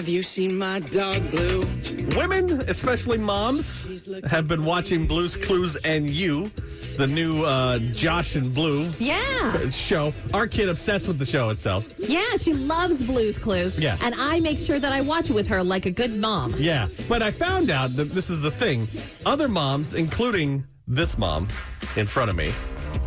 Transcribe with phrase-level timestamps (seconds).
[0.00, 1.60] Have you seen my dog Blue?
[2.16, 3.84] Women, especially moms,
[4.24, 6.50] have been watching Blue's Clues and You,
[6.96, 9.68] the new uh, Josh and Blue Yeah.
[9.68, 10.14] show.
[10.32, 11.86] Our kid obsessed with the show itself.
[11.98, 13.78] Yeah, she loves Blue's Clues.
[13.78, 13.98] Yeah.
[14.00, 16.54] And I make sure that I watch it with her like a good mom.
[16.56, 18.88] Yeah, but I found out that this is a thing.
[19.26, 21.46] Other moms, including this mom
[21.96, 22.54] in front of me,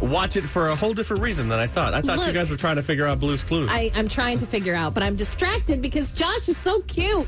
[0.03, 1.93] watch it for a whole different reason than I thought.
[1.93, 3.69] I thought you guys were trying to figure out Blue's Clues.
[3.71, 7.27] I, I'm trying to figure out, but I'm distracted because Josh is so cute.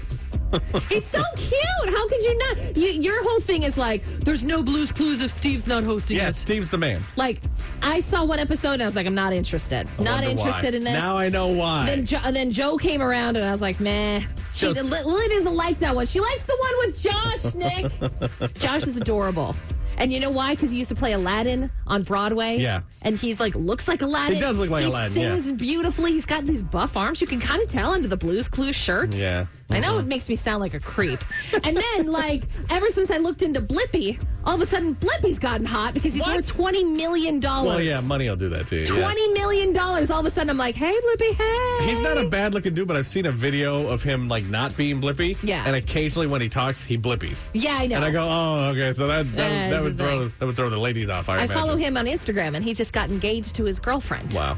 [0.89, 1.89] He's so cute.
[1.89, 2.77] How could you not?
[2.77, 6.29] You, your whole thing is like, there's no Blue's Clues if Steve's not hosting yeah,
[6.29, 6.35] it.
[6.35, 7.01] Steve's the man.
[7.15, 7.41] Like,
[7.81, 9.87] I saw one episode and I was like, I'm not interested.
[9.99, 10.77] I not interested why.
[10.77, 10.93] in this.
[10.93, 11.85] Now I know why.
[11.85, 14.21] Then, jo- then Joe came around and I was like, meh.
[14.53, 16.07] She Lily doesn't like that one.
[16.07, 18.53] She likes the one with Josh, Nick.
[18.59, 19.55] Josh is adorable.
[19.97, 20.53] And you know why?
[20.55, 22.57] Because he used to play Aladdin on Broadway.
[22.57, 22.81] Yeah.
[23.01, 24.35] And he's like, looks like Aladdin.
[24.35, 25.35] He does look like he Aladdin, yeah.
[25.35, 26.11] sings beautifully.
[26.11, 27.21] He's got these buff arms.
[27.21, 29.15] You can kind of tell under the Blues Clues shirt.
[29.15, 29.45] Yeah.
[29.69, 30.01] I know it uh-huh.
[30.03, 31.19] makes me sound like a creep.
[31.63, 35.65] and then, like, ever since I looked into Blippi, all of a sudden Blippi's gotten
[35.65, 36.35] hot because he's What?
[36.35, 37.39] worth $20 million.
[37.41, 38.95] Well, yeah, money will do that to you.
[38.95, 39.11] yeah.
[39.11, 39.75] $20 million.
[39.77, 41.87] All of a sudden I'm like, hey, Blippi, hey.
[41.89, 44.77] He's not a bad looking dude, but I've seen a video of him like not
[44.77, 45.35] being Blippi.
[45.41, 45.63] Yeah.
[45.65, 47.49] And occasionally when he talks, he blippies.
[47.53, 47.95] Yeah, I know.
[47.95, 50.33] And I go, oh, okay, so that that, Yeah, that this would is throw thing.
[50.39, 51.27] that would throw the ladies off.
[51.27, 51.55] I, I imagine.
[51.55, 54.31] follow him on Instagram, and he just got engaged to his girlfriend.
[54.33, 54.57] Wow.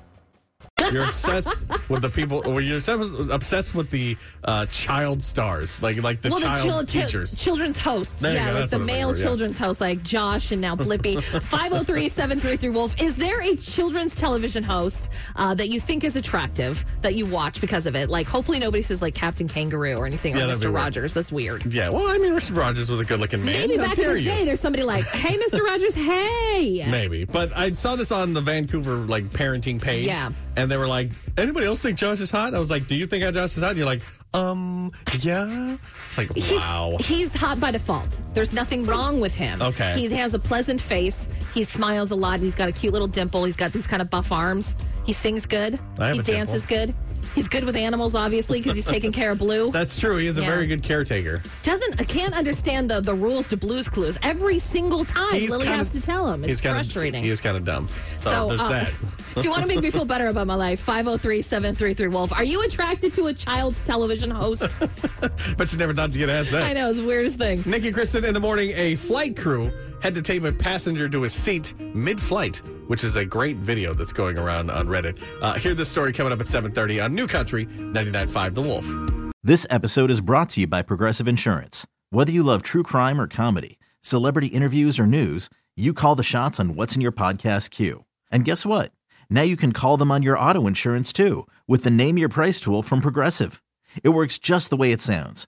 [0.91, 6.01] You're obsessed with the people, or you're obsessed, obsessed with the uh, child stars, like
[6.01, 7.35] like the well, child the chil- chi- teachers.
[7.35, 8.19] children's hosts.
[8.21, 9.23] There yeah, like that's the male for, yeah.
[9.25, 11.21] children's hosts, like Josh and now Blippi.
[11.43, 12.95] 503 733 Wolf.
[13.01, 17.61] Is there a children's television host uh, that you think is attractive that you watch
[17.61, 18.09] because of it?
[18.09, 20.73] Like, hopefully nobody says like Captain Kangaroo or anything Yeah, or Mr.
[20.73, 21.13] Rogers.
[21.13, 21.71] That's weird.
[21.73, 22.55] Yeah, well, I mean, Mr.
[22.55, 23.69] Rogers was a good-looking man.
[23.69, 25.61] Maybe How back in the day, there's somebody like, hey, Mr.
[25.61, 26.85] Rogers, hey.
[26.89, 30.05] Maybe, but I saw this on the Vancouver like parenting page.
[30.05, 30.31] Yeah.
[30.55, 33.07] And they were like, "Anybody else think Josh is hot?" I was like, "Do you
[33.07, 34.01] think Josh is hot?" And you're like,
[34.33, 35.77] "Um, yeah."
[36.07, 36.97] It's like, He's, wow.
[36.99, 38.09] he's hot by default.
[38.33, 39.61] There's nothing wrong with him.
[39.61, 39.93] Okay.
[39.97, 41.27] He has a pleasant face.
[41.53, 42.39] He smiles a lot.
[42.39, 43.45] He's got a cute little dimple.
[43.45, 44.75] He's got these kind of buff arms.
[45.05, 45.79] He sings good.
[45.99, 46.93] He dances good.
[47.35, 49.71] He's good with animals, obviously, because he's taking care of Blue.
[49.71, 50.17] That's true.
[50.17, 50.47] He is a Yeah.
[50.49, 51.41] very good caretaker.
[51.63, 54.17] Doesn't I can't understand the the rules to Blue's Clues.
[54.21, 56.43] Every single time, He's Lily kinda- has to tell him.
[56.43, 57.23] It's he's kinda, frustrating.
[57.23, 57.87] He is kind of dumb.
[58.19, 58.87] So, there's uh, that.
[59.37, 62.33] if you want to make me feel better about my life, 503 733 Wolf.
[62.33, 64.67] Are you attracted to a child's television host?
[65.57, 66.63] but you never thought you'd get asked that.
[66.63, 67.63] I know, it's the weirdest thing.
[67.65, 69.71] Nick and Kristen in the morning, a flight crew
[70.01, 72.57] had to tape a passenger to his seat mid-flight,
[72.87, 75.21] which is a great video that's going around on Reddit.
[75.41, 79.31] Uh, hear this story coming up at 7.30 on New Country 99.5 The Wolf.
[79.43, 81.87] This episode is brought to you by Progressive Insurance.
[82.11, 86.59] Whether you love true crime or comedy, celebrity interviews or news, you call the shots
[86.59, 88.05] on what's in your podcast queue.
[88.31, 88.91] And guess what?
[89.29, 92.59] Now you can call them on your auto insurance too with the Name Your Price
[92.59, 93.63] tool from Progressive.
[94.03, 95.47] It works just the way it sounds.